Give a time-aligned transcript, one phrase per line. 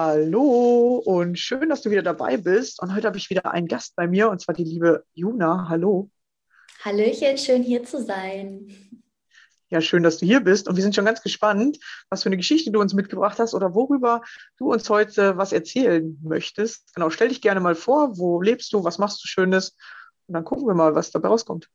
[0.00, 2.80] Hallo und schön, dass du wieder dabei bist.
[2.80, 5.66] Und heute habe ich wieder einen Gast bei mir und zwar die liebe Juna.
[5.68, 6.08] Hallo.
[6.84, 8.68] Hallöchen, schön hier zu sein.
[9.70, 10.68] Ja, schön, dass du hier bist.
[10.68, 11.78] Und wir sind schon ganz gespannt,
[12.10, 14.22] was für eine Geschichte du uns mitgebracht hast oder worüber
[14.56, 16.94] du uns heute was erzählen möchtest.
[16.94, 18.18] Genau, stell dich gerne mal vor.
[18.18, 18.84] Wo lebst du?
[18.84, 19.76] Was machst du Schönes?
[20.28, 21.68] Und dann gucken wir mal, was dabei rauskommt.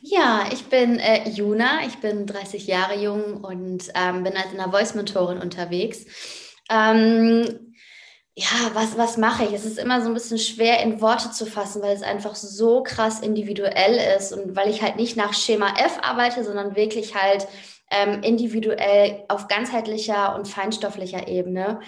[0.00, 4.70] Ja, ich bin äh, Juna, ich bin 30 Jahre jung und ähm, bin als einer
[4.70, 6.06] Voice-Mentorin unterwegs.
[6.72, 7.74] Ähm,
[8.34, 9.52] ja, was, was mache ich?
[9.52, 12.82] Es ist immer so ein bisschen schwer in Worte zu fassen, weil es einfach so
[12.82, 17.46] krass individuell ist und weil ich halt nicht nach Schema F arbeite, sondern wirklich halt
[17.90, 21.80] ähm, individuell auf ganzheitlicher und feinstofflicher Ebene.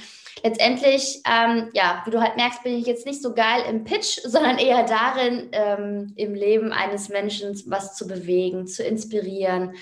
[0.42, 4.20] Letztendlich, ähm, ja, wie du halt merkst, bin ich jetzt nicht so geil im Pitch,
[4.24, 9.76] sondern eher darin, ähm, im Leben eines Menschen was zu bewegen, zu inspirieren,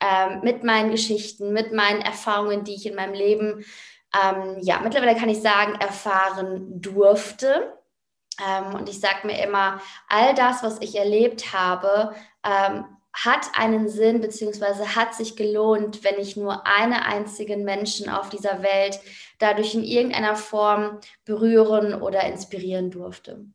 [0.00, 3.64] ähm, mit meinen Geschichten, mit meinen Erfahrungen, die ich in meinem Leben
[4.22, 7.78] ähm, ja, mittlerweile kann ich sagen, erfahren durfte.
[8.46, 13.88] Ähm, und ich sage mir immer, all das, was ich erlebt habe, ähm, hat einen
[13.88, 19.00] Sinn beziehungsweise hat sich gelohnt, wenn ich nur einen einzigen Menschen auf dieser Welt
[19.38, 23.46] dadurch in irgendeiner Form berühren oder inspirieren durfte.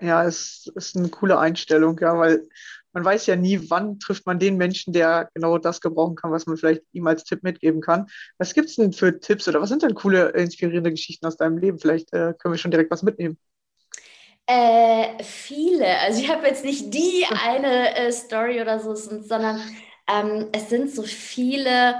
[0.00, 2.46] Ja, es ist eine coole Einstellung, ja, weil
[2.92, 6.46] man weiß ja nie, wann trifft man den Menschen, der genau das gebrauchen kann, was
[6.46, 8.06] man vielleicht ihm als Tipp mitgeben kann.
[8.38, 11.58] Was gibt es denn für Tipps oder was sind denn coole, inspirierende Geschichten aus deinem
[11.58, 11.78] Leben?
[11.78, 13.38] Vielleicht äh, können wir schon direkt was mitnehmen.
[14.46, 15.98] Äh, viele.
[15.98, 19.60] Also ich habe jetzt nicht die eine äh, Story oder so, sondern
[20.08, 21.96] ähm, es sind so viele,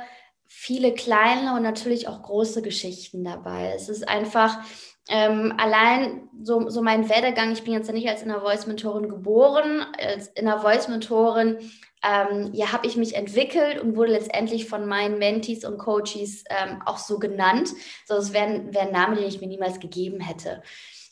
[0.46, 3.72] viele kleine und natürlich auch große Geschichten dabei.
[3.74, 4.64] Es ist einfach,
[5.08, 9.08] ähm, allein so, so mein Werdegang, ich bin jetzt ja nicht als Inner Voice Mentorin
[9.08, 11.58] geboren, als Inner Voice Mentorin
[12.02, 16.82] ähm, ja, habe ich mich entwickelt und wurde letztendlich von meinen Mentees und Coaches ähm,
[16.84, 17.70] auch so genannt.
[18.04, 20.62] So, das wäre wär ein Name, den ich mir niemals gegeben hätte.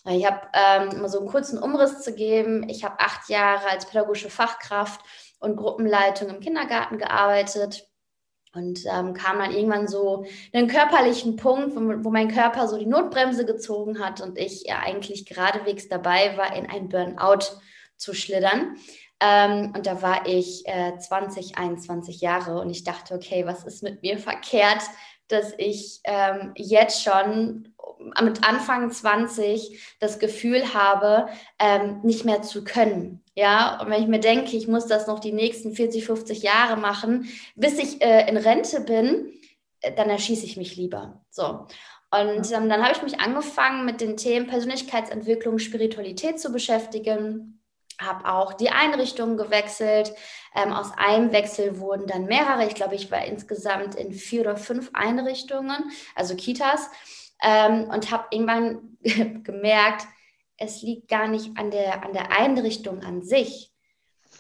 [0.07, 2.69] Ich habe ähm, mal so einen kurzen Umriss zu geben.
[2.69, 5.01] Ich habe acht Jahre als pädagogische Fachkraft
[5.41, 7.87] und Gruppenleitung im Kindergarten gearbeitet
[8.55, 12.87] Und ähm, kam dann irgendwann so einen körperlichen Punkt, wo, wo, mein Körper so die
[12.87, 17.47] Notbremse gezogen hat und ich ja eigentlich geradewegs dabei war, in ein Burnout
[17.97, 18.77] zu schlittern.
[19.21, 23.83] Ähm, und da war ich äh, 20, 21 Jahre und ich dachte, okay, was ist
[23.83, 24.83] mit mir verkehrt,
[25.29, 27.75] dass ich ähm, jetzt schon
[28.23, 31.29] mit Anfang 20 das Gefühl habe,
[31.59, 33.24] ähm, nicht mehr zu können.
[33.35, 36.77] Ja, und wenn ich mir denke, ich muss das noch die nächsten 40, 50 Jahre
[36.77, 39.33] machen, bis ich äh, in Rente bin,
[39.81, 41.25] äh, dann erschieße ich mich lieber.
[41.31, 41.67] So.
[42.11, 47.55] Und ähm, dann habe ich mich angefangen, mit den Themen Persönlichkeitsentwicklung, Spiritualität zu beschäftigen
[48.01, 50.13] habe auch die Einrichtungen gewechselt.
[50.55, 52.67] Ähm, aus einem Wechsel wurden dann mehrere.
[52.67, 56.91] Ich glaube, ich war insgesamt in vier oder fünf Einrichtungen, also Kitas,
[57.43, 58.99] ähm, und habe irgendwann
[59.43, 60.07] gemerkt,
[60.65, 63.73] es liegt gar nicht an der, an der Einrichtung an sich,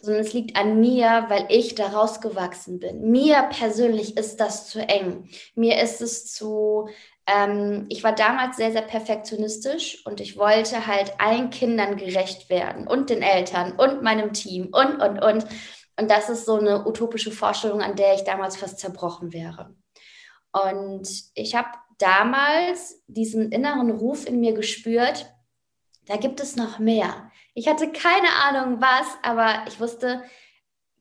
[0.02, 3.10] sondern es liegt an mir, weil ich da rausgewachsen bin.
[3.10, 5.28] Mir persönlich ist das zu eng.
[5.54, 6.88] Mir ist es zu
[7.26, 12.86] ähm, ich war damals sehr, sehr perfektionistisch und ich wollte halt allen Kindern gerecht werden
[12.86, 15.46] und den Eltern und meinem Team und, und, und.
[15.98, 19.74] Und das ist so eine utopische Vorstellung, an der ich damals fast zerbrochen wäre.
[20.52, 21.68] Und ich habe
[21.98, 25.32] damals diesen inneren Ruf in mir gespürt,
[26.06, 27.30] da gibt es noch mehr.
[27.54, 30.22] Ich hatte keine Ahnung was, aber ich wusste,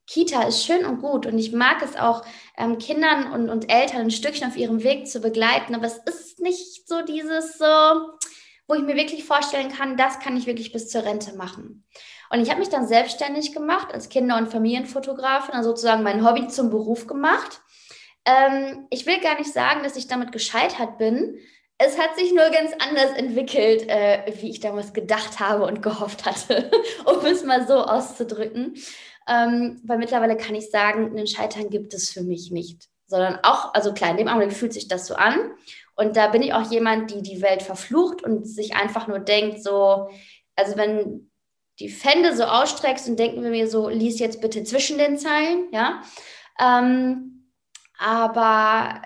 [0.06, 2.24] Kita ist schön und gut und ich mag es auch,
[2.58, 6.40] ähm, Kindern und, und Eltern ein Stückchen auf ihrem Weg zu begleiten, aber es ist
[6.40, 7.66] nicht so dieses so,
[8.68, 11.86] wo ich mir wirklich vorstellen kann, das kann ich wirklich bis zur Rente machen.
[12.30, 16.48] Und ich habe mich dann selbstständig gemacht als Kinder- und Familienfotografin, also sozusagen mein Hobby
[16.48, 17.62] zum Beruf gemacht.
[18.26, 21.38] Ähm, ich will gar nicht sagen, dass ich damit gescheitert bin.
[21.86, 26.26] Es hat sich nur ganz anders entwickelt, äh, wie ich damals gedacht habe und gehofft
[26.26, 26.72] hatte,
[27.06, 28.76] um es mal so auszudrücken.
[29.28, 32.90] Ähm, weil mittlerweile kann ich sagen, einen Scheitern gibt es für mich nicht.
[33.08, 35.52] Sondern auch, also klar, in dem Augenblick fühlt sich das so an.
[35.96, 39.62] Und da bin ich auch jemand, die die Welt verflucht und sich einfach nur denkt,
[39.62, 40.10] so,
[40.56, 41.30] also wenn
[41.80, 45.68] die Fände so ausstreckst und denken wir mir so, lies jetzt bitte zwischen den Zeilen,
[45.72, 46.02] ja.
[46.60, 47.50] Ähm,
[47.98, 49.02] aber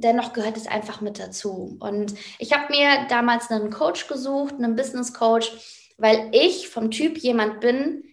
[0.00, 1.76] dennoch gehört es einfach mit dazu.
[1.80, 5.52] Und ich habe mir damals einen Coach gesucht, einen Business Coach,
[5.98, 8.04] weil ich vom Typ jemand bin,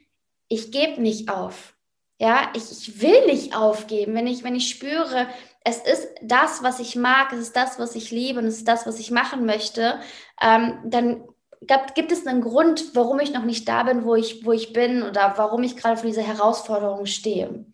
[0.48, 1.74] ich gebe nicht auf.
[2.18, 4.16] Ja, ich, ich will nicht aufgeben.
[4.16, 5.28] Wenn ich, wenn ich spüre,
[5.64, 8.68] es ist das, was ich mag, es ist das, was ich liebe und es ist
[8.68, 10.00] das, was ich machen möchte,
[10.42, 11.24] ähm, dann
[11.68, 14.74] gab, gibt es einen Grund, warum ich noch nicht da bin, wo ich, wo ich
[14.74, 17.66] bin oder warum ich gerade vor dieser Herausforderung stehe.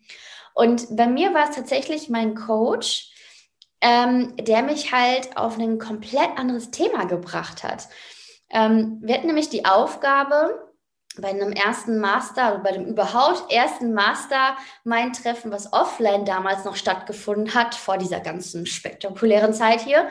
[0.54, 3.11] Und bei mir war es tatsächlich mein Coach,
[3.82, 7.88] ähm, der mich halt auf ein komplett anderes Thema gebracht hat.
[8.48, 10.72] Ähm, wir hatten nämlich die Aufgabe,
[11.18, 16.64] bei einem ersten Master, also bei dem überhaupt ersten Master, mein Treffen, was offline damals
[16.64, 20.08] noch stattgefunden hat, vor dieser ganzen spektakulären Zeit hier,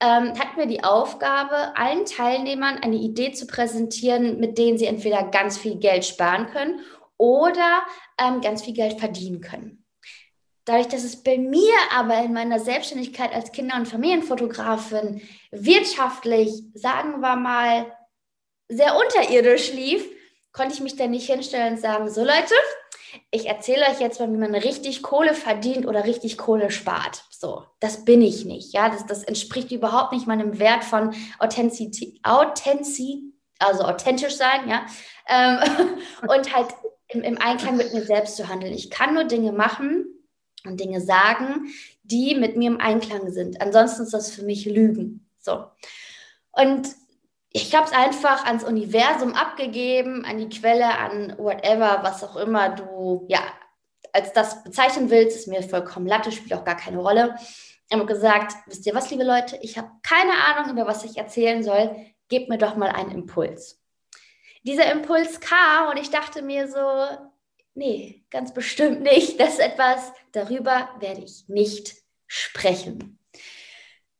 [0.00, 5.24] ähm, hatten wir die Aufgabe, allen Teilnehmern eine Idee zu präsentieren, mit denen sie entweder
[5.24, 6.80] ganz viel Geld sparen können
[7.18, 7.82] oder
[8.18, 9.84] ähm, ganz viel Geld verdienen können.
[10.68, 17.20] Dadurch, dass es bei mir aber in meiner Selbstständigkeit als Kinder- und Familienfotografin wirtschaftlich, sagen
[17.20, 17.90] wir mal,
[18.68, 20.04] sehr unterirdisch lief,
[20.52, 22.52] konnte ich mich dann nicht hinstellen und sagen, so Leute,
[23.30, 27.24] ich erzähle euch jetzt mal, wie man richtig Kohle verdient oder richtig Kohle spart.
[27.30, 28.74] So, das bin ich nicht.
[28.74, 34.84] Ja, das, das entspricht überhaupt nicht meinem Wert von Authentizität, also authentisch sein, ja,
[35.28, 35.60] ähm,
[36.28, 36.68] und halt
[37.08, 38.74] im, im Einklang mit mir selbst zu handeln.
[38.74, 40.14] Ich kann nur Dinge machen
[40.66, 41.68] und Dinge sagen,
[42.02, 43.60] die mit mir im Einklang sind.
[43.60, 45.26] Ansonsten ist das für mich Lügen.
[45.38, 45.64] So.
[46.52, 46.88] Und
[47.50, 52.70] ich habe es einfach ans Universum abgegeben, an die Quelle, an whatever, was auch immer
[52.70, 53.40] du ja
[54.12, 57.36] als das bezeichnen willst, ist mir vollkommen Latte, spielt auch gar keine Rolle.
[57.88, 61.16] Ich habe gesagt, wisst ihr was, liebe Leute, ich habe keine Ahnung, über was ich
[61.16, 61.94] erzählen soll.
[62.28, 63.80] Gebt mir doch mal einen Impuls.
[64.62, 67.27] Dieser Impuls kam und ich dachte mir so,
[67.78, 69.40] nee, ganz bestimmt nicht.
[69.40, 71.94] Das ist etwas, darüber werde ich nicht
[72.26, 73.18] sprechen.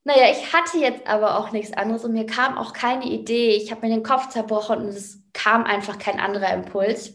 [0.04, 3.50] Naja, ich hatte jetzt aber auch nichts anderes und mir kam auch keine Idee.
[3.50, 7.12] Ich habe mir den Kopf zerbrochen und es kam einfach kein anderer Impuls.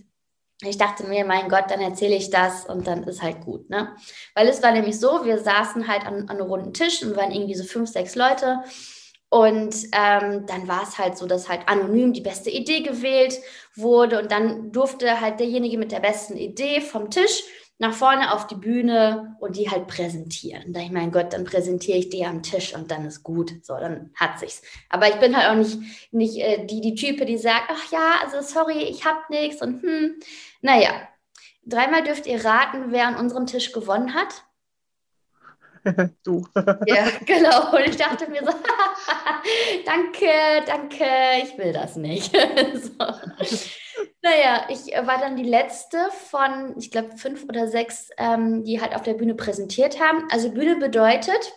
[0.62, 3.96] Ich dachte mir, mein Gott, dann erzähle ich das und dann ist halt gut, ne?
[4.36, 7.32] Weil es war nämlich so, wir saßen halt an, an einem runden Tisch und waren
[7.32, 8.64] irgendwie so fünf, sechs Leute.
[9.34, 13.40] Und ähm, dann war es halt so, dass halt anonym die beste Idee gewählt
[13.74, 17.42] wurde und dann durfte halt derjenige mit der besten Idee vom Tisch
[17.80, 20.72] nach vorne auf die Bühne und die halt präsentieren.
[20.72, 23.54] Da ich mein Gott, dann präsentiere ich die am Tisch und dann ist gut.
[23.64, 24.62] So, dann hat sich's.
[24.90, 25.80] Aber ich bin halt auch nicht,
[26.12, 29.82] nicht äh, die, die Type, die sagt, ach ja, also sorry, ich hab nichts und
[29.82, 30.20] hm.
[30.62, 30.92] Naja,
[31.66, 34.44] dreimal dürft ihr raten, wer an unserem Tisch gewonnen hat.
[36.24, 36.48] du.
[36.86, 37.76] ja, genau.
[37.76, 38.52] Und ich dachte mir so,
[39.86, 40.28] danke,
[40.66, 41.06] danke,
[41.44, 42.36] ich will das nicht.
[42.74, 43.06] so.
[44.22, 45.98] Naja, ich war dann die letzte
[46.30, 50.28] von, ich glaube, fünf oder sechs, ähm, die halt auf der Bühne präsentiert haben.
[50.32, 51.54] Also Bühne bedeutet,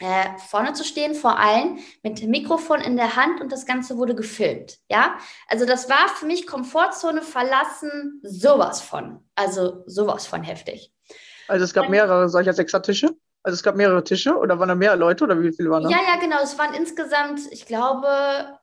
[0.00, 3.96] äh, vorne zu stehen, vor allen, mit dem Mikrofon in der Hand und das Ganze
[3.96, 4.78] wurde gefilmt.
[4.90, 5.16] Ja,
[5.46, 9.20] also das war für mich Komfortzone verlassen, sowas von.
[9.36, 10.92] Also sowas von heftig.
[11.46, 13.14] Also es gab mehrere solcher Sechsertische?
[13.42, 15.90] Also es gab mehrere Tische oder waren da mehr Leute oder wie viele waren da?
[15.90, 16.42] Ja, ja, genau.
[16.42, 18.58] Es waren insgesamt, ich glaube,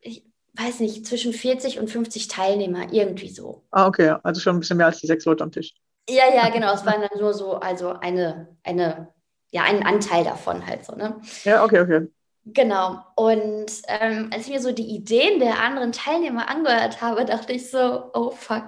[0.00, 3.62] ich weiß nicht, zwischen 40 und 50 Teilnehmer, irgendwie so.
[3.70, 4.16] Ah, okay.
[4.22, 5.74] Also schon ein bisschen mehr als die sechs Leute am Tisch.
[6.08, 6.74] Ja, ja, genau.
[6.74, 9.12] Es waren dann nur so, also eine, eine
[9.52, 11.20] ja, einen Anteil davon halt so, ne?
[11.44, 12.08] Ja, okay, okay.
[12.44, 13.04] Genau.
[13.14, 17.70] Und ähm, als ich mir so die Ideen der anderen Teilnehmer angehört habe, dachte ich
[17.70, 18.64] so, oh fuck,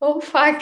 [0.00, 0.58] oh fuck,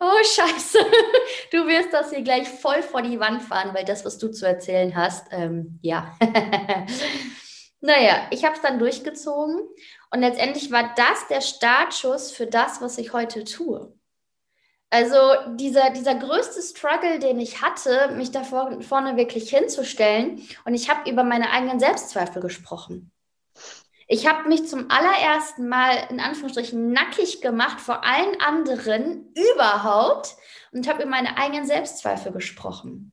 [0.00, 0.78] oh scheiße,
[1.52, 4.46] du wirst das hier gleich voll vor die Wand fahren, weil das, was du zu
[4.46, 6.16] erzählen hast, ähm, ja.
[7.80, 9.60] naja, ich habe es dann durchgezogen
[10.10, 13.92] und letztendlich war das der Startschuss für das, was ich heute tue.
[14.90, 15.16] Also
[15.56, 20.42] dieser, dieser größte Struggle, den ich hatte, mich da vorne wirklich hinzustellen.
[20.64, 23.10] Und ich habe über meine eigenen Selbstzweifel gesprochen.
[24.10, 30.34] Ich habe mich zum allerersten Mal in Anführungsstrichen nackig gemacht vor allen anderen überhaupt
[30.72, 33.12] und habe über meine eigenen Selbstzweifel gesprochen.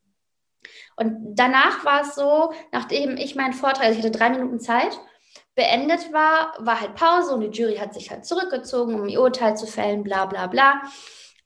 [0.96, 4.98] Und danach war es so, nachdem ich meinen Vortrag, also ich hatte drei Minuten Zeit,
[5.54, 9.58] beendet war, war halt Pause und die Jury hat sich halt zurückgezogen, um ihr Urteil
[9.58, 10.82] zu fällen, bla bla bla.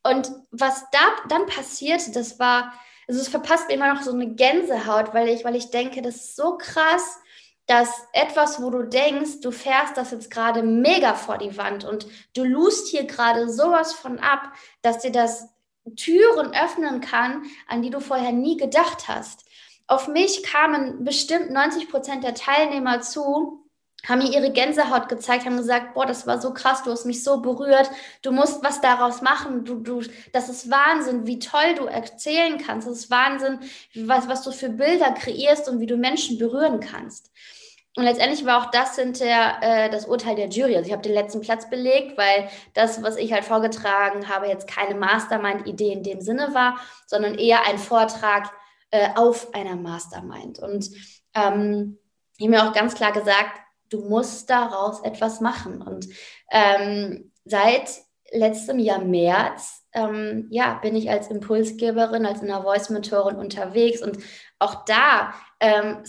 [0.04, 2.72] Und was da dann passiert, das war,
[3.08, 6.16] also es verpasst mir immer noch so eine Gänsehaut, weil ich, weil ich denke, das
[6.18, 7.20] ist so krass,
[7.70, 12.08] dass etwas, wo du denkst, du fährst das jetzt gerade mega vor die Wand und
[12.36, 15.50] du lust hier gerade sowas von ab, dass dir das
[15.96, 19.46] Türen öffnen kann, an die du vorher nie gedacht hast.
[19.86, 23.64] Auf mich kamen bestimmt 90 Prozent der Teilnehmer zu,
[24.08, 27.24] haben mir ihre Gänsehaut gezeigt, haben gesagt, boah, das war so krass, du hast mich
[27.24, 27.92] so berührt,
[28.24, 30.02] du musst was daraus machen, du, du,
[30.34, 33.60] das ist Wahnsinn, wie toll du erzählen kannst, das ist Wahnsinn,
[33.94, 37.32] was, was du für Bilder kreierst und wie du Menschen berühren kannst.
[37.96, 40.76] Und letztendlich war auch das hinter äh, das Urteil der Jury.
[40.78, 44.68] Also ich habe den letzten Platz belegt, weil das, was ich halt vorgetragen habe, jetzt
[44.68, 46.78] keine Mastermind-Idee in dem Sinne war,
[47.08, 48.52] sondern eher ein Vortrag
[48.92, 50.60] äh, auf einer Mastermind.
[50.60, 50.90] Und
[51.34, 51.98] ähm,
[52.38, 55.82] ich habe mir auch ganz klar gesagt, du musst daraus etwas machen.
[55.82, 56.08] Und
[56.52, 57.90] ähm, seit
[58.32, 64.20] letztem Jahr März, ähm, ja, bin ich als Impulsgeberin, als einer Voice-Mentorin unterwegs und
[64.60, 66.04] auch da, ähm,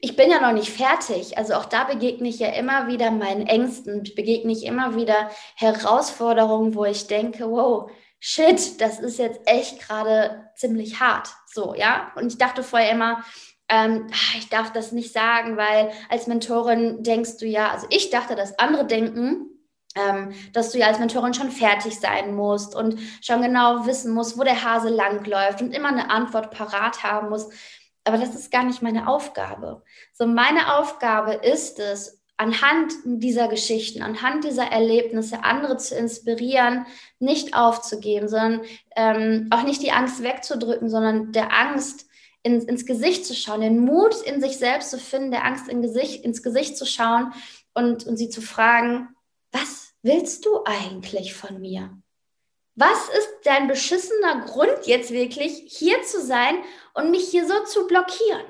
[0.00, 1.38] ich bin ja noch nicht fertig.
[1.38, 6.74] Also auch da begegne ich ja immer wieder meinen Ängsten, begegne ich immer wieder Herausforderungen,
[6.74, 11.28] wo ich denke, wow, shit, das ist jetzt echt gerade ziemlich hart.
[11.46, 12.12] So, ja.
[12.16, 13.24] Und ich dachte vorher immer,
[13.68, 18.10] ähm, ah, ich darf das nicht sagen, weil als Mentorin denkst du ja, also ich
[18.10, 19.48] dachte, dass andere denken,
[19.94, 24.38] ähm, dass du ja als Mentorin schon fertig sein musst und schon genau wissen musst,
[24.38, 27.52] wo der Hase langläuft und immer eine Antwort parat haben musst.
[28.08, 29.82] Aber das ist gar nicht meine Aufgabe.
[30.14, 36.86] So, meine Aufgabe ist es, anhand dieser Geschichten, anhand dieser Erlebnisse andere zu inspirieren,
[37.18, 38.62] nicht aufzugeben, sondern
[38.96, 42.06] ähm, auch nicht die Angst wegzudrücken, sondern der Angst
[42.42, 45.82] in, ins Gesicht zu schauen, den Mut in sich selbst zu finden, der Angst in
[45.82, 47.34] Gesicht, ins Gesicht zu schauen
[47.74, 49.08] und, und sie zu fragen,
[49.52, 51.90] was willst du eigentlich von mir?
[52.78, 56.54] Was ist dein beschissener Grund jetzt wirklich, hier zu sein
[56.94, 58.44] und mich hier so zu blockieren?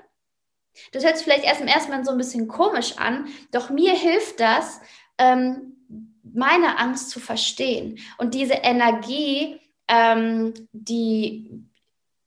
[0.92, 3.94] Das hört sich vielleicht erst im ersten Mal so ein bisschen komisch an, doch mir
[3.94, 4.82] hilft das,
[5.16, 5.76] ähm,
[6.22, 9.58] meine Angst zu verstehen und diese Energie,
[9.88, 11.64] ähm, die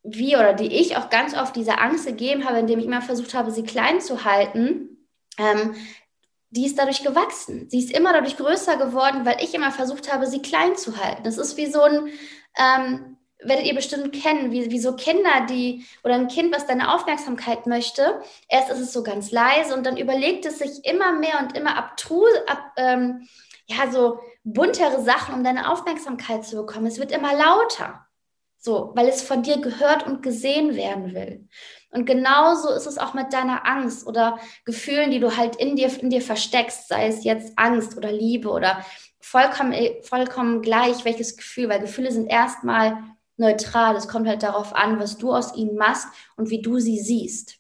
[0.02, 3.36] wir oder die ich auch ganz oft dieser Angst gegeben habe, indem ich immer versucht
[3.36, 5.76] habe, sie klein zu halten, ähm,
[6.52, 7.70] die ist dadurch gewachsen.
[7.70, 11.24] Sie ist immer dadurch größer geworden, weil ich immer versucht habe, sie klein zu halten.
[11.24, 12.10] Das ist wie so ein,
[12.58, 16.94] ähm, werdet ihr bestimmt kennen, wie, wie so Kinder, die, oder ein Kind, was deine
[16.94, 18.22] Aufmerksamkeit möchte.
[18.50, 21.78] Erst ist es so ganz leise und dann überlegt es sich immer mehr und immer
[21.78, 23.28] abtrus, ab, ähm,
[23.68, 26.86] ja, so buntere Sachen, um deine Aufmerksamkeit zu bekommen.
[26.86, 28.06] Es wird immer lauter.
[28.64, 31.48] So, weil es von dir gehört und gesehen werden will.
[31.90, 35.90] Und genauso ist es auch mit deiner Angst oder Gefühlen, die du halt in dir,
[36.00, 38.86] in dir versteckst, sei es jetzt Angst oder Liebe oder
[39.20, 42.98] vollkommen, vollkommen gleich, welches Gefühl, weil Gefühle sind erstmal
[43.36, 43.96] neutral.
[43.96, 47.58] Es kommt halt darauf an, was du aus ihnen machst und wie du sie siehst.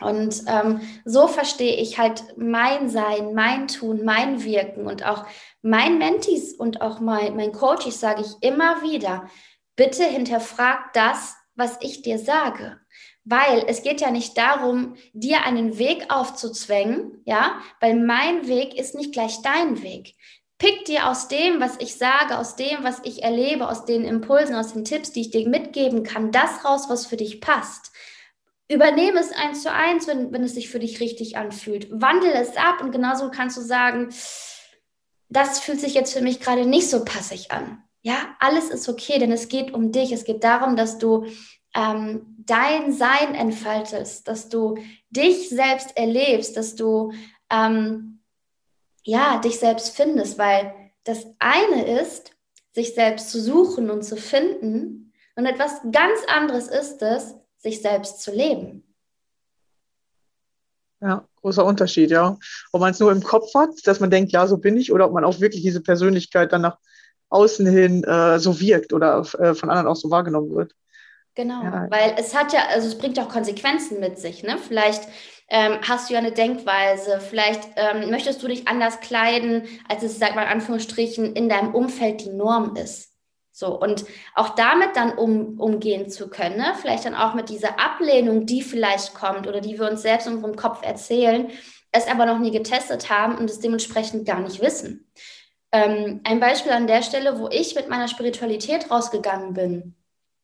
[0.00, 5.24] Und ähm, so verstehe ich halt mein Sein, mein Tun, mein Wirken und auch
[5.62, 9.28] mein Mentis und auch mein, mein Coach, ich sage ich immer wieder,
[9.76, 12.80] bitte hinterfrag das, was ich dir sage.
[13.24, 18.94] Weil es geht ja nicht darum, dir einen Weg aufzuzwängen, ja, weil mein Weg ist
[18.94, 20.14] nicht gleich dein Weg.
[20.58, 24.54] Pick dir aus dem, was ich sage, aus dem, was ich erlebe, aus den Impulsen,
[24.54, 27.92] aus den Tipps, die ich dir mitgeben kann, das raus, was für dich passt.
[28.68, 31.88] Übernehme es eins zu eins, wenn, wenn es sich für dich richtig anfühlt.
[31.90, 34.08] Wandle es ab und genauso kannst du sagen,
[35.28, 37.82] das fühlt sich jetzt für mich gerade nicht so passig an.
[38.06, 40.12] Ja, alles ist okay, denn es geht um dich.
[40.12, 41.26] Es geht darum, dass du
[41.74, 44.78] ähm, dein Sein entfaltest, dass du
[45.10, 47.12] dich selbst erlebst, dass du
[47.50, 48.20] ähm,
[49.02, 50.72] ja dich selbst findest, weil
[51.02, 52.30] das eine ist,
[52.72, 58.22] sich selbst zu suchen und zu finden, und etwas ganz anderes ist es, sich selbst
[58.22, 58.84] zu leben.
[61.00, 62.38] Ja, großer Unterschied, ja.
[62.70, 65.06] Ob man es nur im Kopf hat, dass man denkt, ja, so bin ich, oder
[65.06, 66.78] ob man auch wirklich diese Persönlichkeit dann nach
[67.28, 70.72] außen hin äh, so wirkt oder äh, von anderen auch so wahrgenommen wird.
[71.34, 71.86] Genau, ja.
[71.90, 74.42] weil es hat ja, also es bringt auch Konsequenzen mit sich.
[74.42, 74.56] Ne?
[74.56, 75.02] Vielleicht
[75.48, 80.18] ähm, hast du ja eine Denkweise, vielleicht ähm, möchtest du dich anders kleiden, als es,
[80.18, 83.12] sag mal in Anführungsstrichen, in deinem Umfeld die Norm ist.
[83.52, 84.04] So, und
[84.34, 86.74] auch damit dann um, umgehen zu können, ne?
[86.80, 90.34] vielleicht dann auch mit dieser Ablehnung, die vielleicht kommt oder die wir uns selbst in
[90.34, 91.48] unserem Kopf erzählen,
[91.90, 95.10] es aber noch nie getestet haben und es dementsprechend gar nicht wissen.
[95.72, 99.96] Ähm, ein Beispiel an der Stelle, wo ich mit meiner Spiritualität rausgegangen bin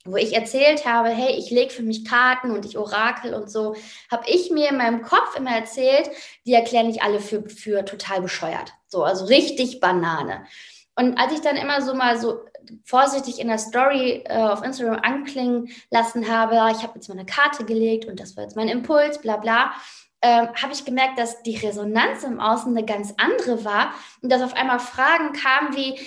[0.04, 3.76] wo ich erzählt habe, hey, ich lege für mich Karten und ich orakel und so,
[4.10, 6.10] habe ich mir in meinem Kopf immer erzählt,
[6.44, 8.72] die erklären nicht alle für, für total bescheuert.
[8.88, 10.44] So, also richtig Banane.
[10.96, 12.40] Und als ich dann immer so mal so
[12.84, 17.26] vorsichtig in der Story äh, auf Instagram anklingen lassen habe, ich habe jetzt mal eine
[17.26, 19.72] Karte gelegt und das war jetzt mein Impuls, bla bla,
[20.22, 24.42] äh, habe ich gemerkt, dass die Resonanz im Außen eine ganz andere war und dass
[24.42, 26.00] auf einmal Fragen kamen wie,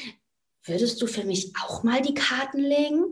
[0.64, 3.06] würdest du für mich auch mal die Karten legen?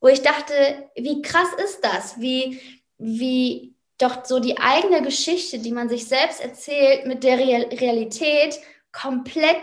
[0.00, 2.20] wo ich dachte, wie krass ist das?
[2.20, 2.60] Wie,
[2.98, 8.58] wie doch so die eigene Geschichte, die man sich selbst erzählt, mit der Real Realität
[8.92, 9.62] komplett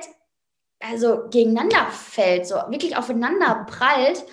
[0.79, 4.25] also gegeneinander fällt, so wirklich aufeinander prallt.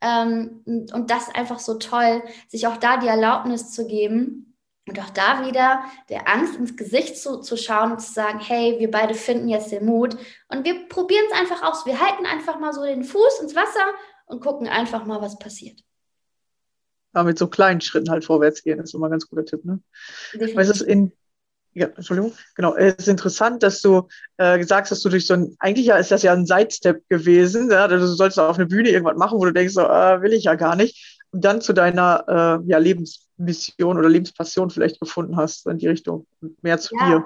[0.00, 4.51] Ähm, und, und das einfach so toll, sich auch da die Erlaubnis zu geben
[4.88, 8.76] und auch da wieder der Angst ins Gesicht zu, zu schauen und zu sagen, hey,
[8.78, 10.16] wir beide finden jetzt den Mut
[10.48, 11.86] und wir probieren es einfach aus.
[11.86, 13.92] Wir halten einfach mal so den Fuß ins Wasser
[14.26, 15.80] und gucken einfach mal, was passiert.
[17.14, 19.64] Ja, mit so kleinen Schritten halt vorwärts gehen, ist immer ein ganz guter Tipp.
[19.64, 19.80] Ne?
[20.34, 21.12] Weil es ist in,
[21.74, 25.56] ja, Entschuldigung, genau, es ist interessant, dass du äh, sagst, dass du durch so ein,
[25.60, 29.16] eigentlich ja ist das ja ein Sidestep gewesen, ja, du sollst auf eine Bühne irgendwas
[29.16, 32.60] machen, wo du denkst, so, äh, will ich ja gar nicht, und dann zu deiner
[32.62, 36.26] äh, ja, Lebensmission oder Lebenspassion vielleicht gefunden hast in die Richtung,
[36.60, 37.06] mehr zu ja.
[37.06, 37.24] dir.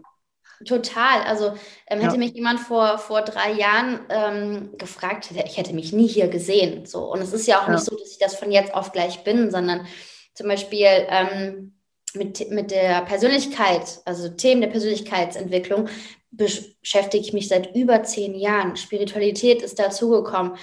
[0.64, 1.23] Total.
[1.23, 1.53] Also
[1.87, 2.19] ähm, hätte ja.
[2.19, 6.87] mich jemand vor, vor drei Jahren ähm, gefragt, ich hätte mich nie hier gesehen.
[6.87, 7.12] So.
[7.12, 7.75] Und es ist ja auch ja.
[7.75, 9.87] nicht so, dass ich das von jetzt auf gleich bin, sondern
[10.33, 11.75] zum Beispiel ähm,
[12.14, 15.88] mit, mit der Persönlichkeit, also Themen der Persönlichkeitsentwicklung,
[16.31, 18.77] beschäftige ich mich seit über zehn Jahren.
[18.77, 20.57] Spiritualität ist dazugekommen.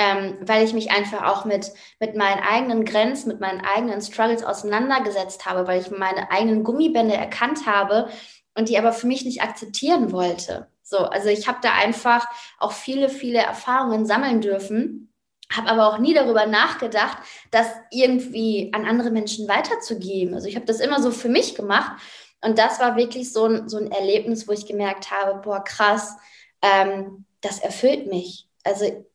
[0.00, 4.44] Ähm, weil ich mich einfach auch mit, mit meinen eigenen Grenzen, mit meinen eigenen Struggles
[4.44, 8.08] auseinandergesetzt habe, weil ich meine eigenen Gummibände erkannt habe,
[8.58, 10.66] und die aber für mich nicht akzeptieren wollte.
[10.82, 12.26] So, also ich habe da einfach
[12.58, 15.12] auch viele, viele Erfahrungen sammeln dürfen,
[15.54, 17.18] habe aber auch nie darüber nachgedacht,
[17.52, 20.34] das irgendwie an andere Menschen weiterzugeben.
[20.34, 21.92] Also ich habe das immer so für mich gemacht.
[22.40, 26.16] Und das war wirklich so ein, so ein Erlebnis, wo ich gemerkt habe, boah, krass,
[26.60, 28.48] ähm, das erfüllt mich.
[28.64, 29.06] Also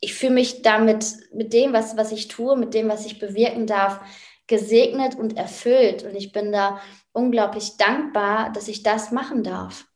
[0.00, 3.66] ich fühle mich damit, mit dem, was, was ich tue, mit dem, was ich bewirken
[3.66, 4.00] darf,
[4.46, 6.04] gesegnet und erfüllt.
[6.04, 6.80] Und ich bin da
[7.12, 9.86] unglaublich dankbar, dass ich das machen darf.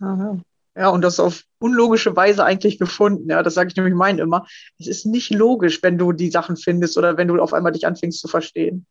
[0.00, 0.38] Aha.
[0.76, 3.28] Ja, und das auf unlogische Weise eigentlich gefunden.
[3.30, 4.46] Ja, das sage ich nämlich meinen immer.
[4.78, 7.86] Es ist nicht logisch, wenn du die Sachen findest oder wenn du auf einmal dich
[7.86, 8.86] anfängst zu verstehen.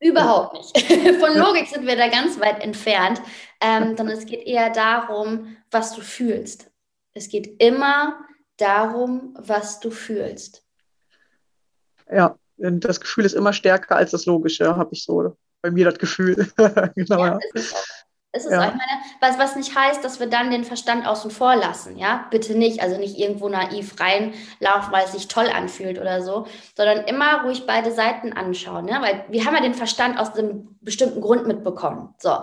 [0.00, 0.92] Überhaupt nicht.
[1.20, 3.22] Von Logik sind wir da ganz weit entfernt.
[3.60, 6.70] Ähm, sondern es geht eher darum, was du fühlst.
[7.12, 8.18] Es geht immer
[8.56, 10.64] darum, was du fühlst.
[12.10, 15.98] Ja, das Gefühl ist immer stärker als das Logische, habe ich so bei mir das
[15.98, 16.48] Gefühl.
[16.94, 17.84] genau, ja, Ist es auch.
[18.34, 18.58] Ist es ja.
[18.58, 18.74] auch.
[18.74, 22.26] Meine, was, was nicht heißt, dass wir dann den Verstand außen vor lassen, ja?
[22.30, 22.82] Bitte nicht.
[22.82, 27.64] Also nicht irgendwo naiv reinlaufen, weil es sich toll anfühlt oder so, sondern immer ruhig
[27.66, 28.98] beide Seiten anschauen, ne?
[29.00, 32.14] Weil wir haben ja den Verstand aus einem bestimmten Grund mitbekommen.
[32.18, 32.38] So.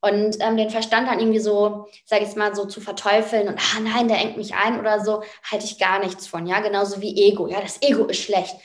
[0.00, 3.80] Und ähm, den Verstand dann irgendwie so, sage ich mal, so zu verteufeln und, ah
[3.80, 7.28] nein, der engt mich ein oder so, halte ich gar nichts von, ja, genauso wie
[7.28, 7.48] Ego.
[7.48, 8.56] Ja, das Ego ist schlecht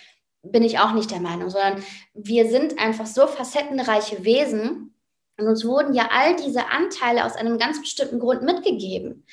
[0.43, 4.93] bin ich auch nicht der Meinung, sondern wir sind einfach so facettenreiche Wesen
[5.37, 9.25] und uns wurden ja all diese Anteile aus einem ganz bestimmten Grund mitgegeben.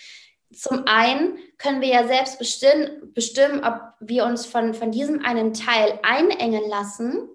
[0.53, 5.53] Zum einen können wir ja selbst bestimmen, bestimmen ob wir uns von, von diesem einen
[5.53, 7.29] Teil einengen lassen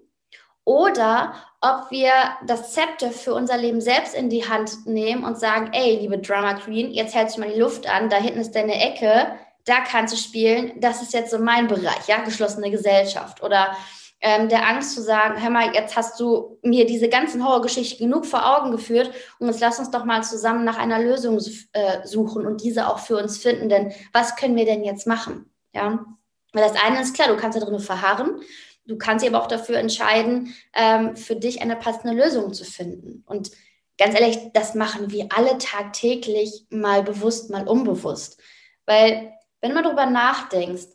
[0.64, 1.34] oder
[1.66, 2.12] ob wir
[2.46, 6.54] das Zepter für unser Leben selbst in die Hand nehmen und sagen, ey, liebe Drama
[6.54, 9.32] Queen, jetzt hältst du mal die Luft an, da hinten ist deine Ecke,
[9.64, 13.42] da kannst du spielen, das ist jetzt so mein Bereich, ja, geschlossene Gesellschaft.
[13.42, 13.76] Oder
[14.20, 18.26] ähm, der Angst zu sagen, hör mal, jetzt hast du mir diese ganzen Horrorgeschichten genug
[18.26, 21.38] vor Augen geführt und jetzt lass uns doch mal zusammen nach einer Lösung
[21.72, 25.50] äh, suchen und diese auch für uns finden, denn was können wir denn jetzt machen?
[25.74, 26.04] Ja,
[26.52, 28.40] weil das eine ist klar, du kannst da drin verharren,
[28.86, 33.22] du kannst dich aber auch dafür entscheiden, ähm, für dich eine passende Lösung zu finden.
[33.26, 33.50] Und
[33.98, 38.40] ganz ehrlich, das machen wir alle tagtäglich, mal bewusst, mal unbewusst.
[38.84, 40.86] Weil, wenn du mal drüber nachdenkst,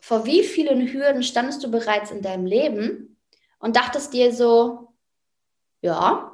[0.00, 3.18] vor wie vielen Hürden standest du bereits in deinem Leben
[3.58, 4.92] und dachtest dir so,
[5.80, 6.30] ja,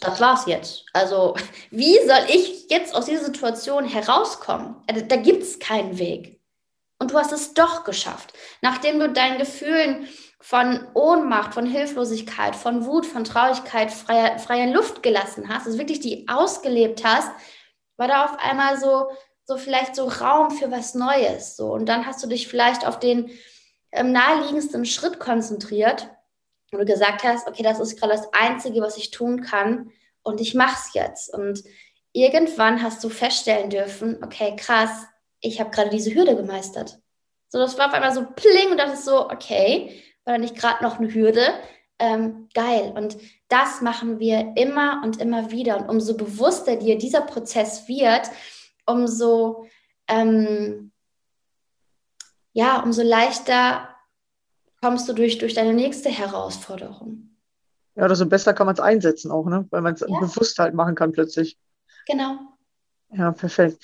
[0.00, 0.84] das war's jetzt.
[0.92, 1.36] Also,
[1.70, 4.76] wie soll ich jetzt aus dieser Situation herauskommen?
[5.08, 6.35] Da gibt es keinen Weg.
[6.98, 8.32] Und du hast es doch geschafft.
[8.62, 10.08] Nachdem du deinen Gefühlen
[10.40, 16.00] von Ohnmacht, von Hilflosigkeit, von Wut, von Traurigkeit freier, freier Luft gelassen hast, also wirklich
[16.00, 17.30] die ausgelebt hast,
[17.96, 19.08] war da auf einmal so,
[19.44, 21.56] so vielleicht so Raum für was Neues.
[21.56, 21.72] So.
[21.72, 23.30] Und dann hast du dich vielleicht auf den
[23.92, 26.10] ähm, naheliegendsten Schritt konzentriert
[26.72, 29.90] und du gesagt hast, okay, das ist gerade das Einzige, was ich tun kann
[30.22, 31.32] und ich mache es jetzt.
[31.32, 31.62] Und
[32.12, 35.06] irgendwann hast du feststellen dürfen, okay, krass,
[35.46, 36.98] ich habe gerade diese Hürde gemeistert.
[37.48, 40.56] So, das war auf einmal so pling und das ist so, okay, war da nicht
[40.56, 41.42] gerade noch eine Hürde?
[41.98, 42.92] Ähm, geil.
[42.94, 43.16] Und
[43.48, 45.78] das machen wir immer und immer wieder.
[45.78, 48.28] Und umso bewusster dir dieser Prozess wird,
[48.84, 49.66] umso,
[50.08, 50.92] ähm,
[52.52, 53.88] ja, umso leichter
[54.82, 57.36] kommst du durch, durch deine nächste Herausforderung.
[57.94, 59.66] Ja, oder so besser kann man es einsetzen auch, ne?
[59.70, 60.06] weil man es ja.
[60.06, 61.58] bewusst halt machen kann plötzlich.
[62.06, 62.38] Genau.
[63.10, 63.82] Ja, perfekt.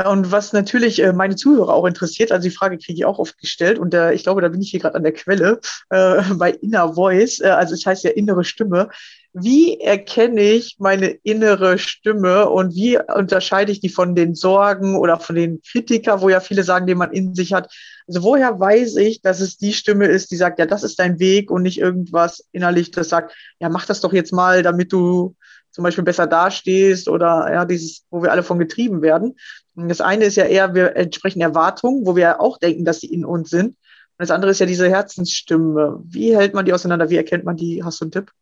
[0.00, 3.18] Ja, und was natürlich äh, meine Zuhörer auch interessiert, also die Frage kriege ich auch
[3.18, 5.60] oft gestellt und äh, ich glaube, da bin ich hier gerade an der Quelle
[5.90, 8.88] äh, bei Inner Voice, äh, also es heißt ja innere Stimme.
[9.34, 15.20] Wie erkenne ich meine innere Stimme und wie unterscheide ich die von den Sorgen oder
[15.20, 17.70] von den Kritiker, wo ja viele sagen, den man in sich hat?
[18.08, 21.18] Also woher weiß ich, dass es die Stimme ist, die sagt, ja, das ist dein
[21.18, 25.36] Weg und nicht irgendwas innerlich, das sagt, ja, mach das doch jetzt mal, damit du
[25.70, 29.36] zum Beispiel besser dastehst oder ja, dieses, wo wir alle von getrieben werden.
[29.74, 33.12] Und das eine ist ja eher, wir entsprechen Erwartungen, wo wir auch denken, dass sie
[33.12, 33.68] in uns sind.
[33.68, 33.76] Und
[34.18, 36.00] das andere ist ja diese Herzensstimme.
[36.04, 37.08] Wie hält man die auseinander?
[37.10, 37.82] Wie erkennt man die?
[37.84, 38.32] Hast du einen Tipp?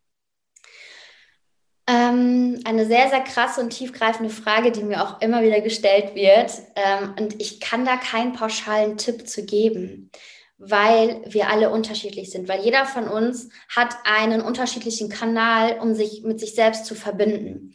[1.87, 6.51] Ähm, eine sehr, sehr krasse und tiefgreifende Frage, die mir auch immer wieder gestellt wird.
[6.75, 10.11] Ähm, und ich kann da keinen pauschalen Tipp zu geben
[10.59, 16.23] weil wir alle unterschiedlich sind, weil jeder von uns hat einen unterschiedlichen Kanal, um sich
[16.23, 17.73] mit sich selbst zu verbinden.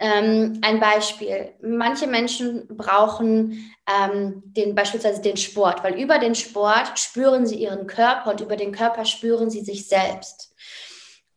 [0.00, 1.52] Ähm, ein Beispiel.
[1.62, 7.86] Manche Menschen brauchen ähm, den, beispielsweise den Sport, weil über den Sport spüren sie ihren
[7.86, 10.52] Körper und über den Körper spüren sie sich selbst.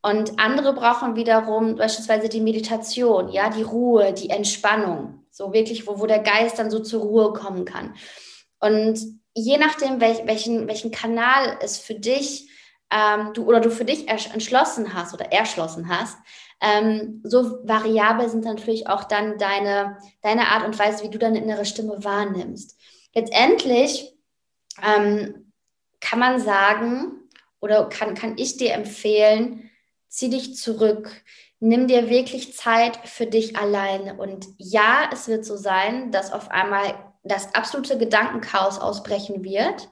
[0.02, 6.00] Und andere brauchen wiederum beispielsweise die Meditation, ja, die Ruhe, die Entspannung, so wirklich, wo,
[6.00, 7.96] wo der Geist dann so zur Ruhe kommen kann.
[8.60, 9.00] Und
[9.38, 12.50] je nachdem, welch, welchen, welchen Kanal es für dich
[12.90, 16.18] ähm, du oder du für dich entschlossen hast oder erschlossen hast,
[16.60, 21.40] ähm, so variabel sind natürlich auch dann deine, deine Art und Weise, wie du deine
[21.40, 22.80] innere Stimme wahrnimmst.
[23.14, 24.16] Letztendlich
[24.82, 25.52] ähm,
[26.00, 27.12] kann man sagen
[27.60, 29.70] oder kann, kann ich dir empfehlen,
[30.08, 31.12] zieh dich zurück,
[31.60, 34.16] nimm dir wirklich Zeit für dich alleine.
[34.16, 39.90] Und ja, es wird so sein, dass auf einmal das absolute Gedankenchaos ausbrechen wird,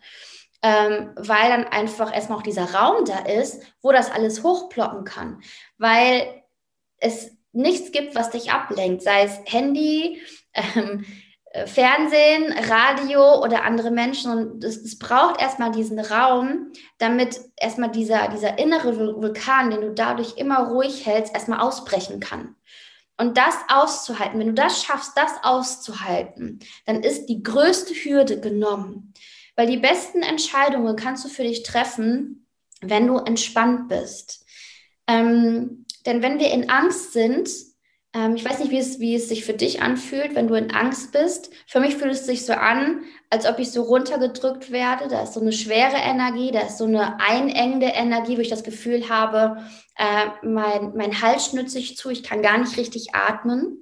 [0.62, 5.42] ähm, weil dann einfach erstmal auch dieser Raum da ist, wo das alles hochploppen kann,
[5.78, 6.44] weil
[6.98, 10.22] es nichts gibt, was dich ablenkt, sei es Handy,
[10.54, 11.06] ähm,
[11.56, 14.32] äh, Fernsehen, Radio oder andere Menschen.
[14.32, 19.94] Und es, es, braucht erstmal diesen Raum, damit erstmal dieser, dieser innere Vulkan, den du
[19.94, 22.56] dadurch immer ruhig hältst, erstmal ausbrechen kann.
[23.18, 29.14] Und das auszuhalten, wenn du das schaffst, das auszuhalten, dann ist die größte Hürde genommen.
[29.56, 32.48] Weil die besten Entscheidungen kannst du für dich treffen,
[32.82, 34.46] wenn du entspannt bist.
[35.08, 37.50] Ähm, denn wenn wir in Angst sind,
[38.14, 40.72] ähm, ich weiß nicht, wie es, wie es sich für dich anfühlt, wenn du in
[40.72, 41.52] Angst bist.
[41.68, 45.08] Für mich fühlt es sich so an, als ob ich so runtergedrückt werde.
[45.08, 48.64] Da ist so eine schwere Energie, da ist so eine einengende Energie, wo ich das
[48.64, 49.58] Gefühl habe,
[49.98, 53.80] äh, mein, mein Hals schnürt sich zu, ich kann gar nicht richtig atmen.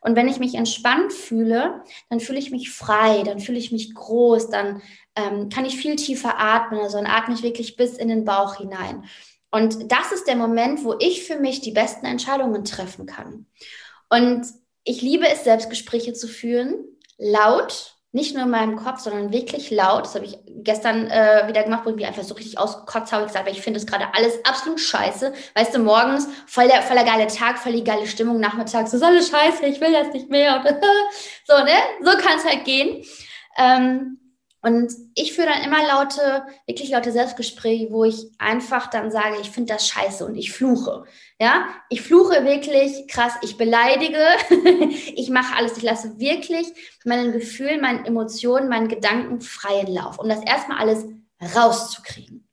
[0.00, 3.94] Und wenn ich mich entspannt fühle, dann fühle ich mich frei, dann fühle ich mich
[3.94, 4.80] groß, dann
[5.16, 6.80] ähm, kann ich viel tiefer atmen.
[6.80, 9.04] Also dann atme ich wirklich bis in den Bauch hinein.
[9.50, 13.46] Und das ist der Moment, wo ich für mich die besten Entscheidungen treffen kann.
[14.08, 14.46] Und
[14.84, 16.84] ich liebe es, Selbstgespräche zu führen,
[17.16, 20.04] laut, nicht nur in meinem Kopf, sondern wirklich laut.
[20.04, 23.24] Das habe ich gestern äh, wieder gemacht, wo ich mich einfach so richtig ausgekotzt habe.
[23.24, 25.32] Ich gesagt, ich finde das gerade alles absolut scheiße.
[25.54, 29.02] Weißt du, morgens voll der, voll der geile Tag, voll die geile Stimmung, nachmittags ist
[29.02, 30.62] alles scheiße, ich will das nicht mehr.
[31.46, 31.74] so, ne?
[32.02, 33.04] So kann es halt gehen.
[33.58, 34.18] Ähm,
[34.60, 39.50] und ich führe dann immer laute, wirklich laute Selbstgespräche, wo ich einfach dann sage, ich
[39.50, 41.04] finde das scheiße und ich fluche.
[41.40, 44.18] Ja, ich fluche wirklich krass, ich beleidige,
[45.14, 46.66] ich mache alles, ich lasse wirklich
[47.04, 51.06] meinen Gefühlen, meinen Emotionen, meinen Gedanken freien Lauf, um das erstmal alles
[51.54, 52.47] rauszukriegen.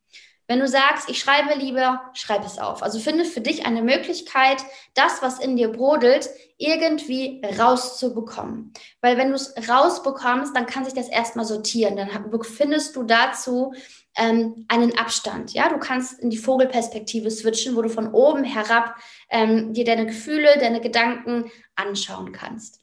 [0.47, 2.83] Wenn du sagst, ich schreibe lieber, schreib es auf.
[2.83, 4.57] Also finde für dich eine Möglichkeit,
[4.93, 8.73] das, was in dir brodelt, irgendwie rauszubekommen.
[9.01, 11.95] Weil wenn du es rausbekommst, dann kann sich das erstmal sortieren.
[11.95, 12.09] Dann
[12.43, 13.73] findest du dazu
[14.15, 15.53] ähm, einen Abstand.
[15.53, 18.95] Ja, du kannst in die Vogelperspektive switchen, wo du von oben herab
[19.29, 22.81] ähm, dir deine Gefühle, deine Gedanken anschauen kannst.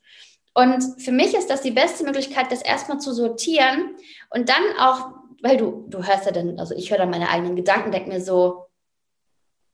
[0.55, 3.97] Und für mich ist das die beste Möglichkeit, das erstmal zu sortieren
[4.31, 7.57] und dann auch, weil du, du hörst ja dann, also ich höre dann meine eigenen
[7.57, 8.67] Gedanken, denke mir so,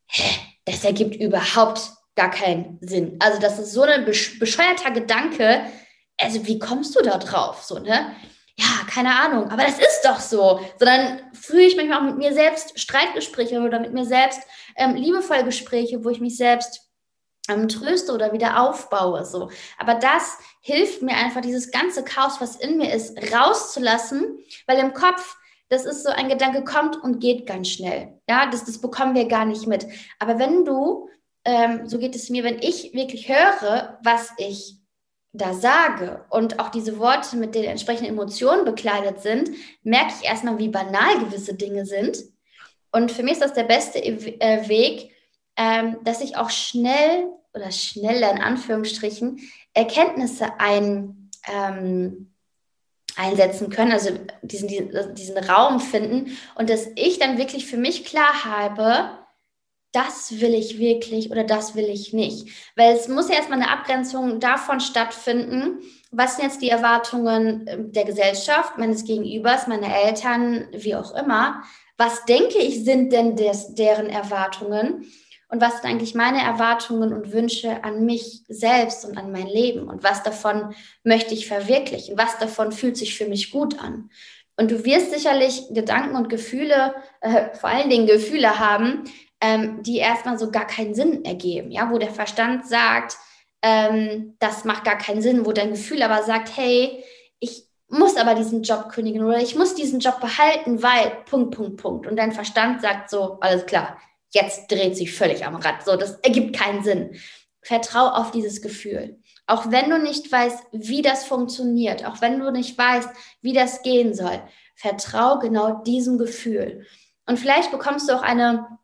[0.06, 0.28] hä,
[0.64, 3.16] das ergibt überhaupt gar keinen Sinn.
[3.20, 5.62] Also das ist so ein bescheuerter Gedanke.
[6.20, 7.62] Also wie kommst du da drauf?
[7.62, 8.16] So, ne?
[8.58, 10.60] ja, keine Ahnung, aber das ist doch so.
[10.78, 14.40] Sondern führe ich manchmal auch mit mir selbst Streitgespräche oder mit mir selbst
[14.76, 16.90] ähm, liebevolle Gespräche, wo ich mich selbst
[17.48, 19.24] ähm, tröste oder wieder aufbaue.
[19.24, 19.50] So.
[19.78, 24.92] Aber das hilft mir einfach, dieses ganze Chaos, was in mir ist, rauszulassen, weil im
[24.92, 25.36] Kopf,
[25.68, 28.20] das ist so ein Gedanke, kommt und geht ganz schnell.
[28.28, 29.86] Ja, das, das bekommen wir gar nicht mit.
[30.18, 31.08] Aber wenn du,
[31.44, 34.78] ähm, so geht es mir, wenn ich wirklich höre, was ich
[35.32, 39.50] da sage und auch diese Worte mit den entsprechenden Emotionen bekleidet sind,
[39.82, 42.18] merke ich erstmal, wie banal gewisse Dinge sind.
[42.90, 45.12] Und für mich ist das der beste äh, Weg,
[45.56, 49.40] ähm, dass ich auch schnell oder schneller in Anführungsstrichen
[49.74, 52.32] Erkenntnisse ein, ähm,
[53.18, 54.10] einsetzen können, also
[54.42, 54.68] diesen,
[55.14, 59.10] diesen Raum finden und dass ich dann wirklich für mich klar habe,
[59.92, 62.48] das will ich wirklich oder das will ich nicht.
[62.76, 67.92] Weil es muss ja erstmal eine Abgrenzung davon stattfinden, was sind jetzt die Erwartungen ähm,
[67.92, 71.62] der Gesellschaft, meines Gegenübers, meiner Eltern, wie auch immer.
[71.96, 75.06] Was denke ich, sind denn des, deren Erwartungen?
[75.48, 79.88] Und was sind eigentlich meine Erwartungen und Wünsche an mich selbst und an mein Leben?
[79.88, 82.18] Und was davon möchte ich verwirklichen?
[82.18, 84.10] Was davon fühlt sich für mich gut an?
[84.56, 89.04] Und du wirst sicherlich Gedanken und Gefühle, äh, vor allen Dingen Gefühle haben,
[89.40, 93.16] ähm, die erstmal so gar keinen Sinn ergeben, ja, wo der Verstand sagt,
[93.62, 97.04] ähm, das macht gar keinen Sinn, wo dein Gefühl aber sagt, hey,
[97.38, 101.80] ich muss aber diesen Job kündigen oder ich muss diesen Job behalten, weil Punkt, Punkt,
[101.80, 102.06] Punkt.
[102.06, 103.96] Und dein Verstand sagt so, alles klar,
[104.30, 105.84] jetzt dreht sich völlig am Rad.
[105.84, 107.16] So, das ergibt keinen Sinn.
[107.62, 109.18] Vertrau auf dieses Gefühl.
[109.46, 113.08] Auch wenn du nicht weißt, wie das funktioniert, auch wenn du nicht weißt,
[113.40, 114.42] wie das gehen soll,
[114.74, 116.86] vertrau genau diesem Gefühl.
[117.26, 118.78] Und vielleicht bekommst du auch eine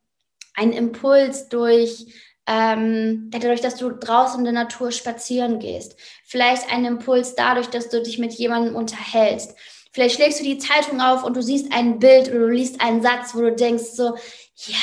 [0.54, 2.06] ein Impuls durch,
[2.46, 5.96] ähm, dadurch, dass du draußen in der Natur spazieren gehst.
[6.24, 9.56] Vielleicht ein Impuls dadurch, dass du dich mit jemandem unterhältst.
[9.94, 13.00] Vielleicht schlägst du die Zeitung auf und du siehst ein Bild oder du liest einen
[13.00, 14.16] Satz, wo du denkst so,
[14.56, 14.76] ja,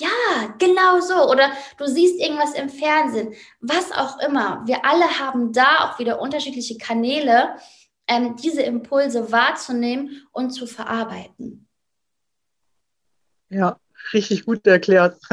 [0.00, 1.30] ja, genau so.
[1.30, 4.62] Oder du siehst irgendwas im Fernsehen, was auch immer.
[4.64, 7.56] Wir alle haben da auch wieder unterschiedliche Kanäle,
[8.06, 11.68] ähm, diese Impulse wahrzunehmen und zu verarbeiten.
[13.50, 13.78] Ja,
[14.14, 15.20] richtig gut erklärt.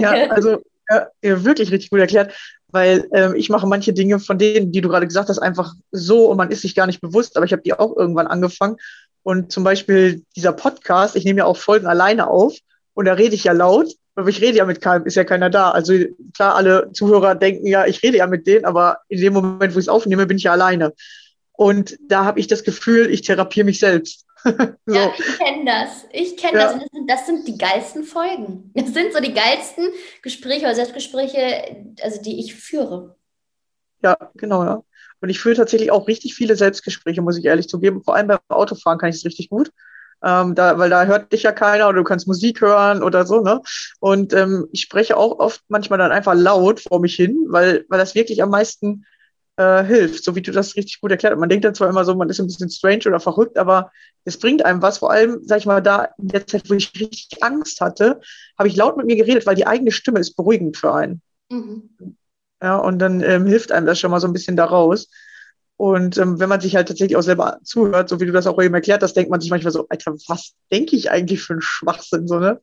[0.00, 2.34] ja, also ja, wirklich richtig gut erklärt,
[2.72, 6.26] weil ähm, ich mache manche Dinge von denen, die du gerade gesagt hast, einfach so
[6.26, 8.76] und man ist sich gar nicht bewusst, aber ich habe die auch irgendwann angefangen.
[9.22, 12.56] Und zum Beispiel dieser Podcast, ich nehme ja auch Folgen alleine auf
[12.94, 15.50] und da rede ich ja laut, aber ich rede ja mit keinem, ist ja keiner
[15.50, 15.70] da.
[15.70, 15.94] Also
[16.34, 19.78] klar, alle Zuhörer denken ja, ich rede ja mit denen, aber in dem Moment, wo
[19.78, 20.92] ich es aufnehme, bin ich ja alleine.
[21.52, 24.24] Und da habe ich das Gefühl, ich therapiere mich selbst.
[24.86, 24.94] so.
[24.94, 26.06] Ja, ich kenne das.
[26.12, 26.64] Ich kenne ja.
[26.64, 26.74] das.
[26.74, 28.70] Das sind, das sind die geilsten Folgen.
[28.74, 29.88] Das sind so die geilsten
[30.22, 33.16] Gespräche oder Selbstgespräche, also die ich führe.
[34.02, 34.82] Ja, genau, ja.
[35.20, 38.02] Und ich führe tatsächlich auch richtig viele Selbstgespräche, muss ich ehrlich zugeben.
[38.02, 39.70] Vor allem beim Autofahren kann ich es richtig gut.
[40.22, 43.40] Ähm, da, weil da hört dich ja keiner oder du kannst Musik hören oder so,
[43.40, 43.62] ne?
[44.00, 47.98] Und ähm, ich spreche auch oft manchmal dann einfach laut vor mich hin, weil, weil
[47.98, 49.06] das wirklich am meisten
[49.60, 51.40] äh, hilft, so wie du das richtig gut erklärt hast.
[51.40, 53.92] Man denkt dann zwar immer so, man ist ein bisschen strange oder verrückt, aber
[54.24, 54.98] es bringt einem was.
[54.98, 58.20] Vor allem, sag ich mal, da in der Zeit, wo ich richtig Angst hatte,
[58.58, 61.20] habe ich laut mit mir geredet, weil die eigene Stimme ist beruhigend für einen.
[61.50, 61.90] Mhm.
[62.62, 65.10] Ja, und dann ähm, hilft einem das schon mal so ein bisschen daraus.
[65.76, 68.60] Und ähm, wenn man sich halt tatsächlich auch selber zuhört, so wie du das auch
[68.62, 71.62] eben erklärt hast, denkt man sich manchmal so, Alter, was denke ich eigentlich für einen
[71.62, 72.58] Schwachsinn, so, ne?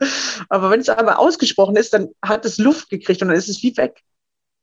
[0.49, 3.61] Aber wenn es einmal ausgesprochen ist, dann hat es Luft gekriegt und dann ist es
[3.63, 4.01] wie weg.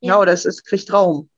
[0.00, 1.28] Ja, ja oder es, es kriegt Raum.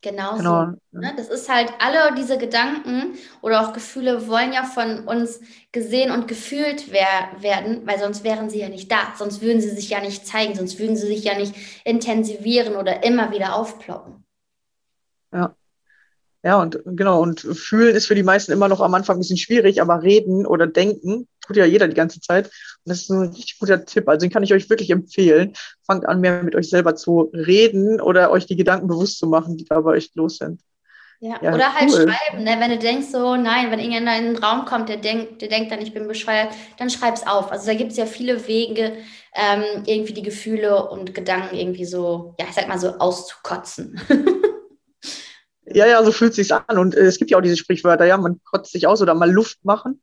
[0.00, 0.72] Genau, genau.
[0.92, 0.98] so.
[0.98, 1.12] Ne?
[1.16, 5.40] Das ist halt, alle diese Gedanken oder auch Gefühle wollen ja von uns
[5.72, 9.14] gesehen und gefühlt wer werden, weil sonst wären sie ja nicht da.
[9.16, 13.02] Sonst würden sie sich ja nicht zeigen, sonst würden sie sich ja nicht intensivieren oder
[13.02, 14.24] immer wieder aufploppen.
[15.32, 15.54] Ja.
[16.44, 19.36] Ja, und genau, und fühlen ist für die meisten immer noch am Anfang ein bisschen
[19.36, 22.46] schwierig, aber reden oder denken tut ja jeder die ganze Zeit.
[22.46, 22.52] Und
[22.84, 24.08] das ist ein richtig guter Tipp.
[24.08, 25.54] Also den kann ich euch wirklich empfehlen.
[25.84, 29.56] Fangt an, mehr mit euch selber zu reden oder euch die Gedanken bewusst zu machen,
[29.56, 30.60] die da bei euch los sind.
[31.20, 32.56] Ja, ja oder halt schreiben, ne?
[32.60, 35.72] wenn du denkst so, nein, wenn irgendjemand in einen Raum kommt, der denkt, der denkt
[35.72, 37.50] dann, ich bin bescheuert, dann schreib's auf.
[37.50, 38.92] Also da gibt es ja viele Wege,
[39.34, 44.00] ähm, irgendwie die Gefühle und Gedanken irgendwie so, ja, ich sag mal so auszukotzen.
[45.74, 46.78] Ja, ja, so fühlt sich's an.
[46.78, 49.30] Und äh, es gibt ja auch diese Sprichwörter, ja, man kotzt sich aus oder mal
[49.30, 50.00] Luft machen.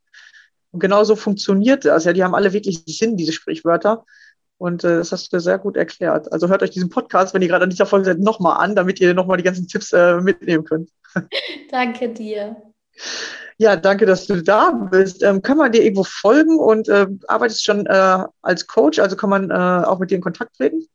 [0.76, 2.04] Und genauso funktioniert das.
[2.04, 4.04] Ja, die haben alle wirklich Sinn, diese Sprichwörter.
[4.58, 6.30] Und äh, das hast du sehr gut erklärt.
[6.30, 9.00] Also hört euch diesen Podcast, wenn ihr gerade an dieser Folge seid, nochmal an, damit
[9.00, 10.90] ihr nochmal die ganzen Tipps äh, mitnehmen könnt.
[11.70, 12.56] Danke dir.
[13.56, 15.22] Ja, danke, dass du da bist.
[15.22, 18.98] Ähm, kann man dir irgendwo folgen und äh, arbeitest schon äh, als Coach?
[18.98, 20.86] Also kann man äh, auch mit dir in Kontakt treten?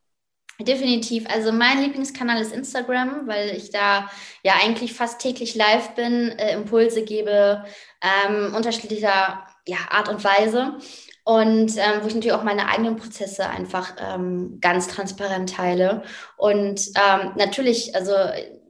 [0.59, 1.25] Definitiv.
[1.27, 4.11] Also mein Lieblingskanal ist Instagram, weil ich da
[4.43, 7.63] ja eigentlich fast täglich live bin, äh, Impulse gebe,
[8.01, 10.75] ähm, unterschiedlicher ja, Art und Weise.
[11.23, 16.01] Und ähm, wo ich natürlich auch meine eigenen Prozesse einfach ähm, ganz transparent teile.
[16.35, 18.13] Und ähm, natürlich, also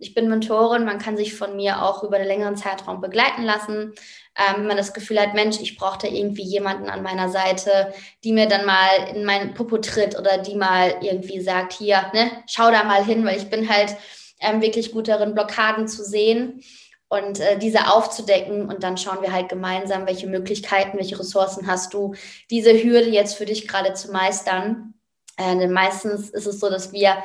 [0.02, 3.94] ich bin Mentorin, man kann sich von mir auch über einen längeren Zeitraum begleiten lassen
[4.38, 7.94] ähm, wenn man das Gefühl hat, Mensch, ich brauche da irgendwie jemanden an meiner Seite,
[8.24, 12.32] die mir dann mal in meinen Popo tritt oder die mal irgendwie sagt, hier, ne,
[12.48, 13.96] schau da mal hin, weil ich bin halt
[14.40, 16.64] ähm, wirklich gut darin, Blockaden zu sehen
[17.12, 21.94] und äh, diese aufzudecken und dann schauen wir halt gemeinsam, welche Möglichkeiten, welche Ressourcen hast
[21.94, 22.16] du,
[22.50, 24.94] diese Hürde jetzt für dich gerade zu meistern.
[25.36, 27.18] Äh, denn meistens ist es so, dass wir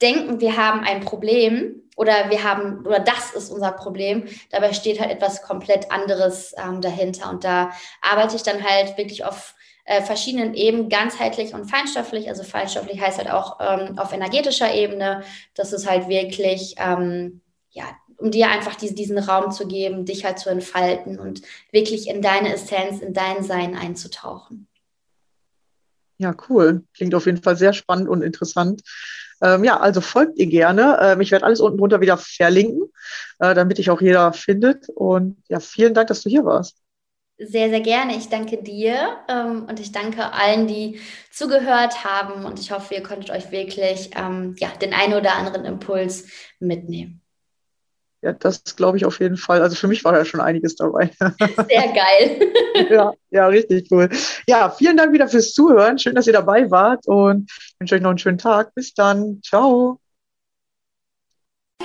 [0.00, 4.28] denken, wir haben ein Problem oder wir haben, oder das ist unser Problem.
[4.50, 7.28] Dabei steht halt etwas komplett anderes ähm, dahinter.
[7.28, 12.28] Und da arbeite ich dann halt wirklich auf äh, verschiedenen Ebenen, ganzheitlich und feinstofflich.
[12.28, 15.24] Also feinstofflich heißt halt auch ähm, auf energetischer Ebene.
[15.54, 17.84] Das ist halt wirklich, ähm, ja,
[18.22, 22.22] um dir einfach die, diesen Raum zu geben, dich halt zu entfalten und wirklich in
[22.22, 24.68] deine Essenz, in dein Sein einzutauchen.
[26.18, 26.84] Ja, cool.
[26.94, 28.82] Klingt auf jeden Fall sehr spannend und interessant.
[29.42, 30.98] Ähm, ja, also folgt ihr gerne.
[31.02, 32.92] Ähm, ich werde alles unten drunter wieder verlinken,
[33.40, 34.88] äh, damit ich auch jeder findet.
[34.88, 36.76] Und ja, vielen Dank, dass du hier warst.
[37.38, 38.16] Sehr, sehr gerne.
[38.16, 41.00] Ich danke dir ähm, und ich danke allen, die
[41.32, 42.44] zugehört haben.
[42.44, 46.28] Und ich hoffe, ihr konntet euch wirklich ähm, ja, den einen oder anderen Impuls
[46.60, 47.21] mitnehmen.
[48.22, 49.62] Ja, das glaube ich auf jeden Fall.
[49.62, 51.10] Also für mich war da schon einiges dabei.
[51.18, 52.52] Sehr geil.
[52.90, 54.08] ja, ja, richtig cool.
[54.46, 55.98] Ja, vielen Dank wieder fürs Zuhören.
[55.98, 58.74] Schön, dass ihr dabei wart und wünsche euch noch einen schönen Tag.
[58.74, 59.40] Bis dann.
[59.42, 59.98] Ciao.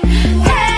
[0.03, 0.76] Hey!